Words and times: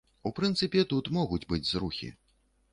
У 0.29 0.29
прынцыпе, 0.39 0.85
тут 0.95 1.11
могуць 1.19 1.43
быць 1.53 1.63
зрухі. 1.75 2.13